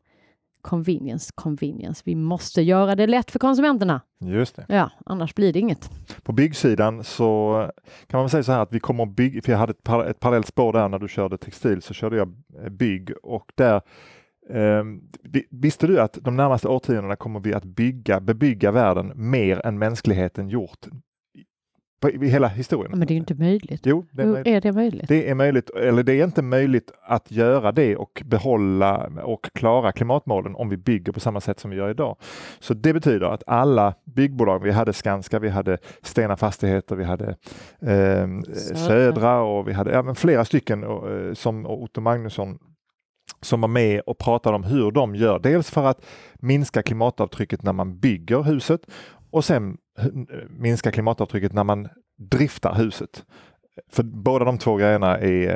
convenience, 0.66 1.32
convenience. 1.36 2.02
Vi 2.06 2.16
måste 2.16 2.62
göra 2.62 2.96
det 2.96 3.08
lätt 3.08 3.32
för 3.32 3.40
konsumenterna. 3.40 4.02
Just 4.20 4.56
det. 4.56 4.66
Ja, 4.70 4.92
annars 5.06 5.36
blir 5.36 5.54
det 5.54 5.60
inget. 5.60 5.90
På 6.24 6.32
byggsidan 6.32 7.04
så 7.04 7.72
kan 8.08 8.20
man 8.20 8.30
säga 8.30 8.44
så 8.44 8.52
här 8.52 8.60
att 8.60 8.74
vi 8.74 8.80
kommer 8.80 9.04
att 9.04 9.16
bygga, 9.16 9.42
för 9.42 9.52
jag 9.52 9.60
hade 9.60 9.72
ett, 9.72 9.84
par, 9.84 10.06
ett 10.06 10.20
parallellt 10.20 10.48
spår 10.48 10.74
där 10.74 10.90
när 10.90 11.00
du 11.00 11.08
körde 11.08 11.38
textil 11.38 11.82
så 11.82 11.94
körde 11.94 12.18
jag 12.18 12.36
eh, 12.64 12.70
bygg 12.70 13.12
och 13.24 13.52
där 13.56 13.82
eh, 14.50 14.84
Visste 15.50 15.88
du 15.88 16.02
att 16.02 16.18
de 16.22 16.36
närmaste 16.36 16.68
årtiondena 16.68 17.16
kommer 17.16 17.40
vi 17.40 17.54
att 17.54 17.66
bygga, 17.66 18.20
bebygga 18.20 18.72
världen 18.72 19.12
mer 19.16 19.66
än 19.66 19.80
mänskligheten 19.80 20.50
gjort 20.50 20.88
i 22.10 22.28
hela 22.28 22.48
historien. 22.48 23.00
Men 23.00 23.08
det 23.08 23.14
är 23.14 23.16
inte 23.16 23.36
möjligt. 23.36 23.82
Jo, 23.84 24.06
det 24.12 24.22
är, 24.22 24.26
möjligt. 24.26 24.48
är 24.48 24.62
det 24.62 24.72
möjligt? 24.72 25.08
Det 25.08 25.30
är 25.30 25.36
möjligt, 25.36 25.70
eller 25.70 26.04
det 26.04 26.14
är 26.14 26.24
inte 26.24 26.42
möjligt 26.42 26.92
att 27.04 27.32
göra 27.32 27.72
det 27.72 27.96
och 27.96 28.22
behålla 28.26 29.10
och 29.24 29.50
klara 29.54 29.92
klimatmålen 29.92 30.56
om 30.56 30.70
vi 30.70 30.78
bygger 30.78 31.12
på 31.12 31.20
samma 31.20 31.42
sätt 31.42 31.60
som 31.60 31.72
vi 31.72 31.78
gör 31.78 31.90
idag. 31.90 32.18
Så 32.60 32.74
det 32.74 32.94
betyder 32.94 33.28
att 33.28 33.44
alla 33.48 33.94
byggbolag, 34.04 34.64
vi 34.64 34.72
hade 34.72 34.94
Skanska, 34.94 35.40
vi 35.40 35.50
hade 35.50 35.78
Stena 36.02 36.38
Fastigheter, 36.38 36.96
vi 36.96 37.04
hade 37.04 37.28
eh, 37.82 38.28
Södra 38.76 39.42
och 39.42 39.68
vi 39.68 39.74
hade 39.74 39.92
ja, 39.92 40.16
flera 40.16 40.46
stycken 40.46 40.84
eh, 40.84 41.34
som 41.34 41.66
Otto 41.66 42.02
Magnusson 42.02 42.60
som 43.42 43.62
var 43.62 43.68
med 43.68 44.02
och 44.06 44.18
pratade 44.18 44.56
om 44.56 44.64
hur 44.64 44.92
de 44.92 45.16
gör. 45.16 45.40
Dels 45.40 45.72
för 45.72 45.86
att 45.86 46.06
minska 46.36 46.84
klimatavtrycket 46.84 47.64
när 47.64 47.74
man 47.74 48.00
bygger 48.00 48.44
huset 48.44 48.82
och 49.36 49.46
sen 49.46 49.78
minska 50.50 50.92
klimatavtrycket 50.92 51.54
när 51.54 51.64
man 51.64 51.88
driftar 52.18 52.76
huset. 52.76 53.26
För 53.92 54.04
båda 54.04 54.46
de 54.46 54.58
två 54.58 54.76
grejerna 54.76 55.18
är, 55.18 55.48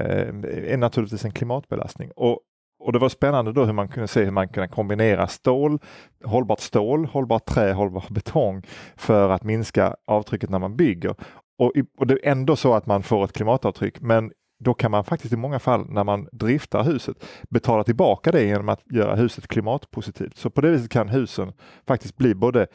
eh, 0.44 0.74
är 0.74 0.78
naturligtvis 0.78 1.26
en 1.26 1.32
klimatbelastning. 1.32 2.12
Och, 2.16 2.40
och 2.80 2.94
det 2.94 3.00
var 3.00 3.10
spännande 3.10 3.54
då 3.54 3.66
hur 3.66 3.74
man 3.74 3.88
kunde 3.88 4.08
se 4.08 4.24
hur 4.24 4.32
man 4.32 4.50
kunde 4.50 4.68
kombinera 4.68 5.28
stål, 5.28 5.80
hållbart 6.26 6.60
stål, 6.60 7.06
hållbart 7.06 7.46
trä, 7.46 7.74
hållbar 7.74 8.06
betong 8.10 8.64
för 8.98 9.30
att 9.30 9.44
minska 9.44 9.96
avtrycket 10.08 10.50
när 10.50 10.60
man 10.60 10.76
bygger. 10.76 11.16
Och, 11.60 11.74
och 11.98 12.08
det 12.08 12.14
är 12.14 12.32
ändå 12.32 12.56
så 12.56 12.74
att 12.74 12.86
man 12.86 13.04
får 13.04 13.26
ett 13.26 13.34
klimatavtryck 13.34 14.02
men 14.02 14.32
då 14.60 14.74
kan 14.74 14.92
man 14.92 15.04
faktiskt 15.04 15.34
i 15.34 15.38
många 15.38 15.60
fall 15.60 15.86
när 15.90 16.04
man 16.04 16.28
driftar 16.32 16.84
huset 16.84 17.18
betala 17.50 17.84
tillbaka 17.84 18.32
det 18.32 18.44
genom 18.44 18.70
att 18.70 18.82
göra 18.92 19.16
huset 19.16 19.48
klimatpositivt. 19.48 20.38
Så 20.38 20.50
på 20.50 20.62
det 20.62 20.72
viset 20.72 20.92
kan 20.92 21.10
husen 21.10 21.54
faktiskt 21.88 22.18
bli 22.18 22.36
både 22.36 22.68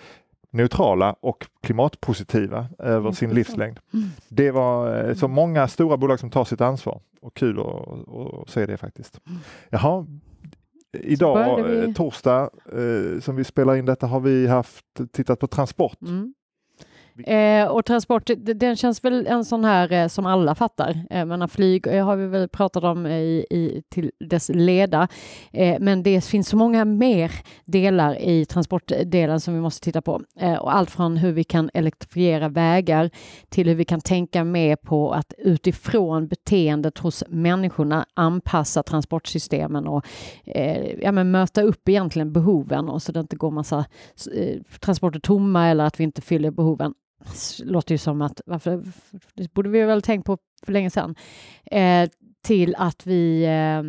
neutrala 0.55 1.17
och 1.21 1.47
klimatpositiva 1.63 2.67
över 2.79 3.01
mm. 3.01 3.13
sin 3.13 3.31
livslängd. 3.31 3.81
Mm. 3.93 4.09
Det 4.29 4.51
var 4.51 5.05
eh, 5.09 5.15
så 5.15 5.29
många 5.29 5.69
stora 5.69 5.97
bolag 5.97 6.21
som 6.21 6.31
tar 6.31 6.45
sitt 6.45 6.61
ansvar 6.61 7.01
och 7.21 7.35
kul 7.35 7.61
att 7.61 8.51
se 8.51 8.67
det 8.67 8.77
faktiskt. 8.77 9.21
Mm. 9.27 9.41
Jaha, 9.71 10.07
idag, 10.93 11.63
vi... 11.63 11.79
Eh, 11.79 11.93
torsdag, 11.93 12.51
eh, 12.73 13.21
som 13.21 13.37
vi 13.37 13.45
spelar 13.45 13.77
in 13.77 13.85
detta, 13.85 14.07
har 14.07 14.21
vi 14.21 14.47
haft 14.47 14.85
tittat 15.13 15.39
på 15.39 15.47
transport. 15.47 16.03
Mm. 16.03 16.35
Eh, 17.19 17.67
och 17.67 17.85
transport, 17.85 18.31
den 18.37 18.77
känns 18.77 19.05
väl 19.05 19.27
en 19.27 19.45
sån 19.45 19.65
här 19.65 19.93
eh, 19.93 20.09
som 20.09 20.27
alla 20.27 20.55
fattar. 20.55 21.07
Eh, 21.11 21.25
men 21.25 21.49
flyg 21.49 21.87
eh, 21.87 22.05
har 22.05 22.17
vi 22.17 22.27
väl 22.27 22.49
pratat 22.49 22.85
om 22.85 23.07
eh, 23.07 23.13
i, 23.13 23.47
i 23.51 23.83
till 23.89 24.11
dess 24.21 24.49
leda. 24.55 25.09
Eh, 25.53 25.77
men 25.81 26.03
det 26.03 26.25
finns 26.25 26.49
så 26.49 26.57
många 26.57 26.85
mer 26.85 27.33
delar 27.65 28.23
i 28.23 28.45
transportdelen 28.45 29.41
som 29.41 29.55
vi 29.55 29.61
måste 29.61 29.85
titta 29.85 30.03
på. 30.03 30.23
Eh, 30.41 30.55
och 30.55 30.75
allt 30.75 30.91
från 30.91 31.17
hur 31.17 31.33
vi 31.33 31.45
kan 31.45 31.71
elektrifiera 31.75 32.49
vägar 32.49 33.11
till 33.49 33.69
hur 33.69 33.75
vi 33.75 33.85
kan 33.85 34.01
tänka 34.01 34.45
mer 34.45 34.77
på 34.77 35.13
att 35.13 35.35
utifrån 35.39 36.29
beteendet 36.29 36.99
hos 36.99 37.25
människorna 37.29 38.07
anpassa 38.15 38.83
transportsystemen 38.83 39.87
och 39.87 40.07
eh, 40.45 40.95
ja, 41.03 41.13
men 41.13 41.31
möta 41.31 41.63
upp 41.63 41.89
egentligen 41.89 42.33
behoven 42.33 42.89
och 42.89 43.03
så 43.03 43.13
det 43.13 43.21
inte 43.21 43.37
går 43.37 43.51
massa 43.51 43.85
eh, 44.35 44.63
transporter 44.81 45.21
tomma 45.21 45.69
eller 45.69 45.85
att 45.85 46.01
vi 46.01 46.05
inte 46.05 46.23
fyller 46.23 46.51
behoven 46.51 46.95
låter 47.65 47.95
ju 47.95 47.99
som 47.99 48.23
att 48.23 48.41
varför, 48.47 48.85
det 49.35 49.55
borde 49.55 49.69
vi 49.69 49.83
väl 49.83 50.03
tänkt 50.03 50.27
på 50.27 50.39
för 50.65 50.73
länge 50.73 50.91
sedan. 50.91 51.15
Eh, 51.65 52.09
till 52.43 52.75
att 52.79 53.07
vi 53.07 53.45
eh, 53.45 53.83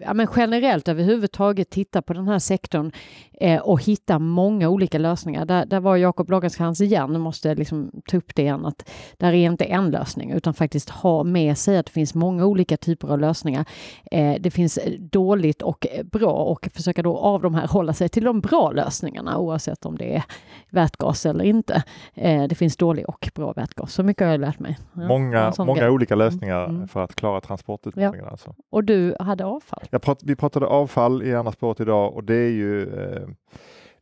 ja, 0.00 0.14
men 0.14 0.28
generellt 0.36 0.88
överhuvudtaget 0.88 1.70
tittar 1.70 2.02
på 2.02 2.12
den 2.12 2.28
här 2.28 2.38
sektorn 2.38 2.92
eh, 3.40 3.60
och 3.60 3.82
hittar 3.82 4.18
många 4.18 4.68
olika 4.68 4.98
lösningar. 4.98 5.44
Där, 5.44 5.66
där 5.66 5.80
var 5.80 5.96
Jakob 5.96 6.30
Lagercrantz 6.30 6.80
igen, 6.80 7.20
måste 7.20 7.54
liksom 7.54 7.90
ta 8.06 8.16
upp 8.16 8.34
det 8.34 8.42
igen, 8.42 8.66
att 8.66 8.90
där 9.16 9.32
är 9.32 9.46
inte 9.46 9.64
en 9.64 9.90
lösning 9.90 10.30
utan 10.30 10.54
faktiskt 10.54 10.90
ha 10.90 11.24
med 11.24 11.58
sig 11.58 11.78
att 11.78 11.86
det 11.86 11.92
finns 11.92 12.14
många 12.14 12.46
olika 12.46 12.76
typer 12.76 13.08
av 13.08 13.20
lösningar. 13.20 13.64
Eh, 14.10 14.34
det 14.40 14.50
finns 14.50 14.78
dåligt 14.98 15.62
och 15.62 15.86
bra 16.12 16.32
och 16.32 16.68
försöka 16.74 17.02
då 17.02 17.16
av 17.16 17.42
de 17.42 17.54
här 17.54 17.66
hålla 17.66 17.92
sig 17.92 18.08
till 18.08 18.24
de 18.24 18.40
bra 18.40 18.70
lösningarna 18.70 19.38
oavsett 19.38 19.86
om 19.86 19.98
det 19.98 20.16
är 20.16 20.24
vätgas 20.70 21.26
eller 21.26 21.44
inte. 21.44 21.82
Eh, 22.14 22.44
det 22.44 22.54
finns 22.54 22.76
dålig 22.76 23.08
och 23.08 23.30
bra 23.34 23.52
vätgas, 23.52 23.92
så 23.92 24.02
mycket 24.02 24.24
har 24.24 24.30
jag 24.30 24.40
lärt 24.40 24.58
mig. 24.58 24.78
Ja, 24.92 25.08
många 25.08 25.52
många 25.58 25.90
olika 25.90 26.14
lösningar 26.14 26.64
mm. 26.64 26.76
mm. 26.76 26.88
för 26.88 27.04
att 27.04 27.14
klara 27.14 27.40
transportutmaningarna. 27.40 28.26
Ja. 28.26 28.30
Alltså. 28.30 28.54
Och 28.70 28.84
du 28.84 29.16
hade 29.20 29.44
avfall? 29.44 29.82
Prat, 30.02 30.20
vi 30.22 30.36
pratade 30.36 30.66
avfall 30.66 31.22
i 31.22 31.34
Andra 31.34 31.52
spåret 31.52 31.80
idag 31.80 32.14
och 32.14 32.24
det 32.24 32.34
är 32.34 32.50
ju 32.50 32.82
eh, 32.82 33.27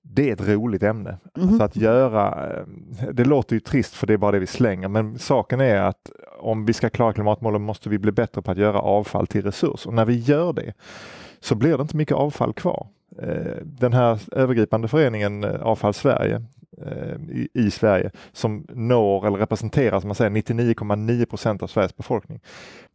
det 0.02 0.28
är 0.28 0.32
ett 0.32 0.48
roligt 0.48 0.82
ämne. 0.82 1.18
Mm. 1.36 1.48
Alltså 1.48 1.64
att 1.64 1.76
göra, 1.76 2.50
eh, 2.50 2.64
det 3.12 3.24
låter 3.24 3.56
ju 3.56 3.60
trist 3.60 3.94
för 3.94 4.06
det 4.06 4.12
är 4.12 4.18
bara 4.18 4.32
det 4.32 4.38
vi 4.38 4.46
slänger, 4.46 4.88
men 4.88 5.18
saken 5.18 5.60
är 5.60 5.80
att 5.80 6.10
om 6.38 6.66
vi 6.66 6.72
ska 6.72 6.90
klara 6.90 7.12
klimatmålen 7.12 7.62
måste 7.62 7.88
vi 7.88 7.98
bli 7.98 8.12
bättre 8.12 8.42
på 8.42 8.50
att 8.50 8.58
göra 8.58 8.80
avfall 8.80 9.26
till 9.26 9.42
resurs 9.42 9.86
och 9.86 9.94
när 9.94 10.04
vi 10.04 10.18
gör 10.18 10.52
det 10.52 10.72
så 11.40 11.54
blir 11.54 11.76
det 11.76 11.82
inte 11.82 11.96
mycket 11.96 12.16
avfall 12.16 12.52
kvar. 12.52 12.86
Eh, 13.22 13.56
den 13.62 13.92
här 13.92 14.20
övergripande 14.32 14.88
föreningen 14.88 15.44
eh, 15.44 15.62
Avfall 15.62 15.94
Sverige 15.94 16.42
Eh, 16.86 17.36
i, 17.36 17.48
i, 17.54 17.70
Sverige 17.70 18.10
som 18.32 18.66
når 18.68 19.26
eller 19.26 19.38
representerar 19.38 20.00
som 20.00 20.08
man 20.08 20.14
säger 20.14 20.30
99,9 20.30 21.24
procent 21.26 21.62
av 21.62 21.66
Sveriges 21.66 21.96
befolkning. 21.96 22.40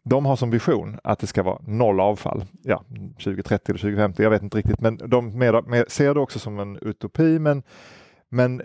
De 0.04 0.26
har 0.26 0.36
som 0.36 0.52
vision 0.52 0.98
att 1.04 1.20
det 1.20 1.28
ska 1.28 1.44
vara 1.44 1.62
noll 1.68 2.00
avfall, 2.00 2.46
ja 2.62 2.84
2030 3.24 3.72
eller 3.72 3.80
2050, 3.80 4.24
jag 4.24 4.30
vet 4.30 4.44
inte 4.44 4.58
riktigt, 4.58 4.82
men 4.82 4.98
de 4.98 5.38
med, 5.38 5.68
med, 5.68 5.92
ser 5.92 6.14
det 6.14 6.20
också 6.20 6.40
som 6.40 6.60
en 6.60 6.78
utopi. 6.82 7.40
Men, 7.40 7.64
men 8.30 8.62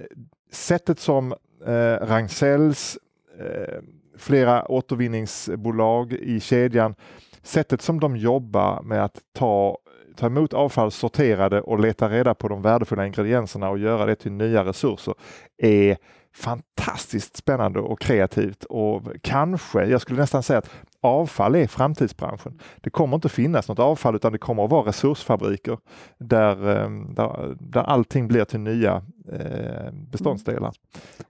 sättet 0.52 0.98
som 0.98 1.32
eh, 1.66 2.06
Ragn-Sells, 2.06 2.98
eh, 3.40 3.82
flera 4.18 4.70
återvinningsbolag 4.70 6.12
i 6.12 6.40
kedjan, 6.40 6.94
sättet 7.42 7.82
som 7.82 8.00
de 8.00 8.16
jobbar 8.16 8.82
med 8.82 9.04
att 9.04 9.20
ta 9.32 9.78
ta 10.16 10.26
emot 10.26 10.54
avfall, 10.54 10.90
sortera 10.90 11.48
det 11.48 11.60
och 11.60 11.80
leta 11.80 12.08
reda 12.08 12.34
på 12.34 12.48
de 12.48 12.62
värdefulla 12.62 13.06
ingredienserna 13.06 13.70
och 13.70 13.78
göra 13.78 14.06
det 14.06 14.14
till 14.14 14.32
nya 14.32 14.64
resurser 14.64 15.14
är 15.58 15.96
fantastiskt 16.34 17.36
spännande 17.36 17.80
och 17.80 18.00
kreativt 18.00 18.64
och 18.64 19.02
kanske, 19.22 19.84
jag 19.84 20.00
skulle 20.00 20.20
nästan 20.20 20.42
säga 20.42 20.58
att 20.58 20.70
avfall 21.00 21.54
är 21.54 21.66
framtidsbranschen. 21.66 22.60
Det 22.80 22.90
kommer 22.90 23.14
inte 23.14 23.28
finnas 23.28 23.68
något 23.68 23.78
avfall 23.78 24.16
utan 24.16 24.32
det 24.32 24.38
kommer 24.38 24.64
att 24.64 24.70
vara 24.70 24.88
resursfabriker 24.88 25.78
där, 26.18 26.68
eh, 26.68 26.90
där, 26.90 27.56
där 27.60 27.82
allting 27.82 28.28
blir 28.28 28.44
till 28.44 28.60
nya 28.60 29.02
eh, 29.32 29.92
beståndsdelar. 29.92 30.72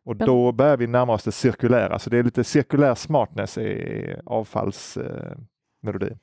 Och 0.05 0.17
då 0.17 0.53
börjar 0.53 0.77
vi 0.77 0.87
närma 0.87 1.13
oss 1.13 1.25
det 1.25 1.33
cirkulära, 1.33 1.99
så 1.99 2.11
det 2.11 2.19
är 2.19 2.23
lite 2.23 2.45
cirkulär 2.45 2.95
smartness 2.95 3.59
i 3.59 4.17
avfallsmelodin. 4.27 6.19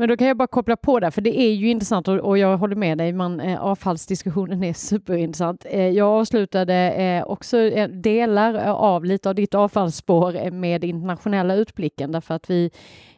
Men 0.00 0.08
då 0.08 0.16
kan 0.16 0.28
jag 0.28 0.36
bara 0.36 0.48
koppla 0.48 0.76
på 0.76 1.00
där, 1.00 1.10
för 1.10 1.20
det 1.20 1.40
är 1.40 1.52
ju 1.52 1.70
intressant 1.70 2.08
och, 2.08 2.16
och 2.16 2.38
jag 2.38 2.58
håller 2.58 2.76
med 2.76 2.98
dig, 2.98 3.12
man, 3.12 3.40
eh, 3.40 3.62
avfallsdiskussionen 3.62 4.64
är 4.64 4.72
superintressant. 4.88 5.66
Eh, 5.70 5.88
jag 5.88 6.08
avslutade 6.08 6.74
eh, 6.90 7.24
också 7.24 7.58
eh, 7.58 7.88
delar 7.88 8.54
av 8.68 9.04
lite 9.04 9.28
av 9.28 9.34
ditt 9.34 9.54
avfallsspår 9.54 10.36
eh, 10.36 10.50
med 10.50 10.84
internationella 10.84 11.54
utblicken 11.54 12.12
därför 12.12 12.34
att 12.34 12.50
vi 12.50 12.70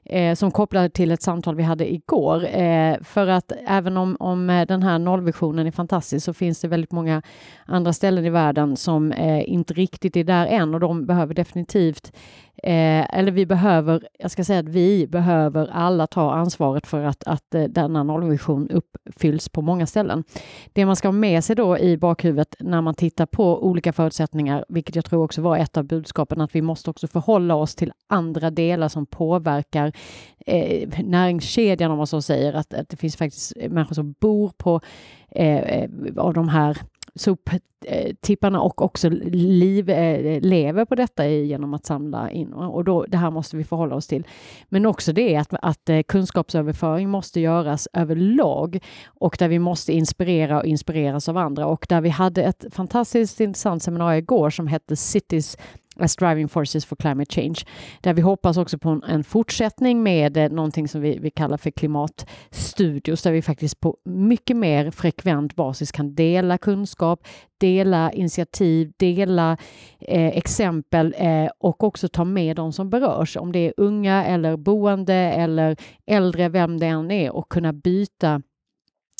eh, 0.05 0.35
som 0.35 0.51
kopplar 0.51 0.89
till 0.89 1.11
ett 1.11 1.23
samtal 1.23 1.55
vi 1.55 1.63
hade 1.63 1.93
igår. 1.93 2.45
Eh, 2.45 2.97
för 3.03 3.27
att 3.27 3.53
även 3.67 3.97
om, 3.97 4.17
om 4.21 4.51
eh, 4.51 4.67
den 4.67 4.83
här 4.83 4.99
nollvisionen 4.99 5.67
är 5.67 5.71
fantastisk 5.71 6.25
så 6.25 6.35
finns 6.35 6.61
det 6.61 6.69
väldigt 6.69 6.93
många 6.93 7.23
andra 7.67 7.93
ställen 7.93 8.25
i 8.25 8.31
världen 8.31 8.77
som 8.77 9.13
eh, 9.13 9.51
inte 9.51 9.75
riktigt 9.75 10.17
är 10.17 10.25
där 10.25 10.47
än 10.47 10.75
och 10.75 10.81
de 10.81 11.07
behöver 11.07 11.35
definitivt 11.35 12.13
Eh, 12.63 13.19
eller 13.19 13.33
vi 13.33 13.47
behöver, 13.47 14.09
jag 14.19 14.31
ska 14.31 14.45
säga 14.45 14.61
att 14.61 14.69
vi 14.69 15.07
behöver 15.07 15.69
alla 15.73 16.07
ta 16.07 16.33
ansvaret 16.33 16.87
för 16.87 17.05
att, 17.05 17.25
att 17.25 17.55
eh, 17.55 17.65
denna 17.65 18.03
nollvision 18.03 18.69
uppfylls 18.71 19.49
på 19.49 19.63
många 19.63 19.87
ställen. 19.87 20.25
Det 20.73 20.87
man 20.87 20.97
ska 20.97 21.09
ha 21.09 21.13
med 21.13 21.45
sig 21.45 21.57
då 21.57 21.79
i 21.79 21.97
bakhuvudet 21.97 22.55
när 22.61 22.81
man 22.81 22.95
tittar 22.95 23.27
på 23.27 23.65
olika 23.65 23.93
förutsättningar, 23.93 24.65
vilket 24.69 24.97
jag 24.97 25.05
tror 25.05 25.25
också 25.25 25.43
var 25.43 25.57
ett 25.57 25.77
av 25.77 25.85
budskapen, 25.85 26.41
att 26.41 26.55
vi 26.55 26.63
måste 26.63 26.91
också 26.91 27.07
förhålla 27.07 27.55
oss 27.55 27.75
till 27.75 27.93
andra 28.09 28.51
delar 28.51 28.89
som 28.89 29.07
påverkar 29.07 29.93
eh, 30.47 30.89
näringskedjan 31.05 31.91
om 31.91 31.99
man 31.99 32.07
så 32.07 32.23
säger, 32.23 32.53
att, 32.53 32.75
att 32.75 32.89
det 32.89 32.97
finns 32.97 33.17
faktiskt 33.17 33.53
människor 33.57 33.95
som 33.95 34.15
bor 34.21 34.53
på 34.57 34.81
eh, 35.31 35.59
eh 35.59 35.91
av 36.17 36.35
de 36.35 36.49
här 36.49 36.79
soptipparna 37.15 38.61
och 38.61 38.83
också 38.83 39.09
liv, 39.09 39.91
eh, 39.91 40.41
lever 40.41 40.85
på 40.85 40.95
detta 40.95 41.29
genom 41.29 41.75
att 41.75 41.87
samla 41.87 42.31
in. 42.31 42.53
Och 42.53 42.85
då, 42.85 43.05
det 43.09 43.17
här 43.17 43.31
måste 43.31 43.57
vi 43.57 43.65
förhålla 43.65 43.97
oss 43.97 44.07
till. 44.07 44.27
Men 44.69 44.87
också 44.87 45.13
det 45.13 45.37
att, 45.37 45.55
att 45.63 45.89
eh, 45.89 46.03
kunskapsöverföring 46.03 47.11
måste 47.11 47.41
göras 47.41 47.89
överlag 47.93 48.79
och 49.07 49.37
där 49.39 49.49
vi 49.49 49.59
måste 49.59 49.93
inspirera 49.93 50.59
och 50.59 50.67
inspireras 50.67 51.29
av 51.29 51.37
andra. 51.37 51.67
Och 51.67 51.87
där 51.89 52.01
vi 52.01 52.09
hade 52.09 52.43
ett 52.43 52.65
fantastiskt 52.71 53.41
intressant 53.41 53.83
seminarium 53.83 54.23
igår 54.23 54.51
som 54.51 54.67
hette 54.67 54.97
Cities 54.97 55.57
as 56.01 56.17
driving 56.17 56.49
forces 56.49 56.85
for 56.85 56.97
climate 56.97 57.35
change, 57.35 57.65
där 58.01 58.15
vi 58.15 58.23
hoppas 58.23 58.57
också 58.57 58.79
på 58.79 59.01
en, 59.09 59.25
fortsättning 59.25 60.03
med 60.03 60.37
eh, 60.37 60.49
någonting 60.49 60.89
som 60.89 61.01
vi, 61.01 61.19
vi 61.19 61.31
kallar 61.31 61.57
för 61.57 61.71
klimatstudios, 61.71 63.23
där 63.23 63.33
vi 63.33 63.43
faktiskt 63.43 63.81
på 63.81 63.97
mycket 64.05 64.57
mer 64.57 64.91
frekvent 64.91 65.57
basis 65.57 65.93
kan 65.93 66.15
dela 66.15 66.59
kunskap, 66.59 67.27
dela 67.59 68.13
initiativ, 68.13 68.93
dela 68.97 69.57
eh, 70.01 70.29
exempel 70.29 71.15
eh, 71.19 71.49
och 71.59 71.85
också 71.85 72.09
ta 72.09 72.25
med 72.25 72.57
de 72.57 72.73
som 72.73 72.91
berörs, 72.91 73.37
om 73.37 73.53
det 73.53 73.59
är 73.59 73.73
unga 73.77 74.25
eller 74.25 74.57
boende 74.57 75.15
eller 75.15 75.77
äldre, 76.07 76.49
vem 76.49 76.81
det 76.81 76.87
än 76.87 77.11
är, 77.11 77.31
och 77.31 77.49
kunna 77.49 77.73
byta 77.73 78.43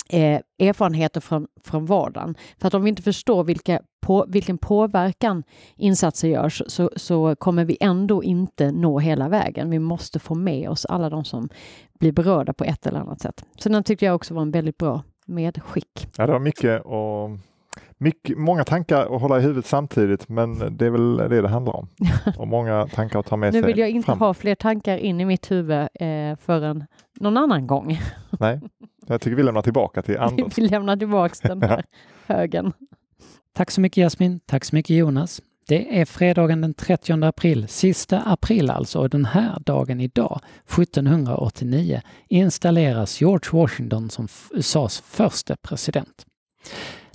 eh, 0.09 0.41
erfarenheter 0.59 1.21
från, 1.21 1.47
från 1.65 1.87
vardagen. 1.87 2.35
För 2.59 2.69
att 2.69 2.75
om 2.75 2.83
vi 2.83 2.89
inte 2.89 3.03
förstår 3.03 3.45
vilka 3.45 3.81
på, 4.01 4.27
vilken 4.29 4.59
påverkan 4.59 5.43
insatser 5.77 6.29
görs 6.29 6.63
så, 6.67 6.91
så 6.97 7.37
kommer 7.37 7.65
vi 7.65 7.77
ändå 7.81 8.23
inte 8.23 8.73
nå 8.73 8.99
hela 8.99 9.29
vägen. 9.29 9.71
Vi 9.71 9.79
måste 9.79 10.19
få 10.19 10.35
med 10.35 10.69
oss 10.69 10.85
alla 10.85 11.11
de 11.11 11.25
som 11.25 11.49
blir 11.99 12.13
berörda 12.13 12.53
på 12.53 12.65
ett 12.65 12.87
eller 12.87 13.01
annat 13.01 13.21
sätt. 13.21 13.45
Så 13.59 13.69
den 13.69 13.85
tyckte 13.85 14.05
jag 14.05 14.15
också 14.15 14.35
var 14.35 14.43
en 14.43 14.51
väldigt 14.51 14.79
bra 14.79 15.03
medskick. 15.27 16.09
Ja, 16.17 16.27
det 16.27 16.33
var 16.33 16.39
mycket 16.39 16.87
att 16.87 17.50
mycket, 18.01 18.39
många 18.39 18.65
tankar 18.65 19.15
att 19.15 19.21
hålla 19.21 19.39
i 19.39 19.43
huvudet 19.43 19.67
samtidigt, 19.67 20.29
men 20.29 20.77
det 20.77 20.87
är 20.87 20.91
väl 20.91 21.17
det 21.17 21.41
det 21.41 21.49
handlar 21.49 21.77
om. 21.77 21.89
Och 22.39 22.49
många 22.49 22.87
tankar 22.87 23.19
att 23.19 23.27
ta 23.27 23.37
med 23.37 23.53
sig. 23.53 23.61
Nu 23.61 23.67
vill 23.67 23.79
jag 23.79 23.91
inte 23.91 24.07
fram. 24.07 24.19
ha 24.19 24.35
fler 24.35 24.55
tankar 24.55 24.97
in 24.97 25.21
i 25.21 25.25
mitt 25.25 25.51
huvud 25.51 25.81
eh, 25.81 26.37
förrän 26.41 26.85
någon 27.21 27.37
annan 27.37 27.67
gång. 27.67 28.01
Nej, 28.31 28.61
jag 29.07 29.21
tycker 29.21 29.37
vi 29.37 29.43
lämnar 29.43 29.63
tillbaka 29.63 30.03
till 30.03 30.19
Anders. 30.19 30.59
vi 30.59 30.63
lämnar 30.63 30.97
tillbaka 30.97 31.49
den 31.49 31.63
här 31.63 31.85
högen. 32.27 32.73
Tack 33.53 33.71
så 33.71 33.81
mycket 33.81 34.03
Jasmin. 34.03 34.41
Tack 34.47 34.65
så 34.65 34.77
mycket 34.77 34.97
Jonas. 34.97 35.43
Det 35.69 36.01
är 36.01 36.05
fredagen 36.05 36.61
den 36.61 36.75
30 36.75 37.25
april, 37.25 37.69
sista 37.69 38.21
april 38.21 38.71
alltså, 38.71 38.99
och 38.99 39.11
den 39.11 39.25
här 39.25 39.59
dagen 39.61 40.01
idag, 40.01 40.41
1789, 40.65 42.01
installeras 42.29 43.21
George 43.21 43.61
Washington 43.61 44.11
som 44.11 44.29
USAs 44.51 45.01
första 45.01 45.57
president. 45.57 46.27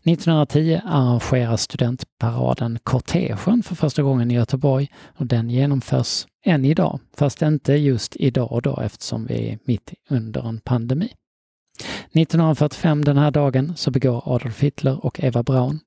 1910 0.05 0.81
arrangeras 0.85 1.61
studentparaden 1.61 2.79
Kortegen 2.83 3.63
för 3.63 3.75
första 3.75 4.03
gången 4.03 4.31
i 4.31 4.33
Göteborg 4.33 4.91
och 5.17 5.25
den 5.27 5.49
genomförs 5.49 6.27
än 6.45 6.65
idag, 6.65 6.99
fast 7.17 7.41
inte 7.41 7.73
just 7.73 8.15
idag 8.15 8.51
och 8.51 8.61
då 8.61 8.79
eftersom 8.79 9.25
vi 9.25 9.49
är 9.49 9.59
mitt 9.65 9.93
under 10.09 10.47
en 10.47 10.59
pandemi. 10.59 11.13
1945 12.11 13.05
den 13.05 13.17
här 13.17 13.31
dagen 13.31 13.73
så 13.75 13.91
begår 13.91 14.35
Adolf 14.35 14.59
Hitler 14.59 15.05
och 15.05 15.23
Eva 15.23 15.43
Braun, 15.43 15.79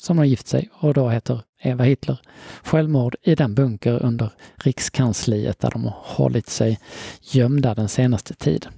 som 0.00 0.18
har 0.18 0.24
gift 0.24 0.48
sig 0.48 0.70
och 0.72 0.94
då 0.94 1.08
heter 1.08 1.42
Eva 1.62 1.84
Hitler, 1.84 2.20
självmord 2.62 3.16
i 3.22 3.34
den 3.34 3.54
bunker 3.54 4.02
under 4.02 4.30
Rikskansliet 4.56 5.58
där 5.58 5.70
de 5.70 5.84
har 5.84 5.96
hållit 6.04 6.48
sig 6.48 6.78
gömda 7.20 7.74
den 7.74 7.88
senaste 7.88 8.34
tiden. 8.34 8.72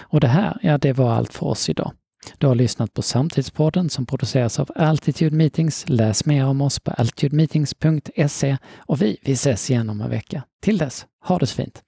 Och 0.00 0.20
det 0.20 0.28
här, 0.28 0.58
ja 0.62 0.78
det 0.78 0.92
var 0.92 1.12
allt 1.12 1.34
för 1.34 1.46
oss 1.46 1.68
idag. 1.68 1.92
Du 2.38 2.46
har 2.46 2.54
lyssnat 2.54 2.94
på 2.94 3.02
Samtidspodden 3.02 3.90
som 3.90 4.06
produceras 4.06 4.60
av 4.60 4.70
Altitude 4.76 5.36
Meetings. 5.36 5.84
Läs 5.88 6.26
mer 6.26 6.46
om 6.46 6.60
oss 6.60 6.80
på 6.80 6.90
altitudemeetings.se 6.90 8.56
och 8.76 9.02
vi, 9.02 9.18
vi 9.22 9.32
ses 9.32 9.70
igen 9.70 9.90
om 9.90 10.00
en 10.00 10.10
vecka. 10.10 10.42
Till 10.62 10.78
dess, 10.78 11.06
ha 11.24 11.38
det 11.38 11.46
så 11.46 11.54
fint! 11.54 11.82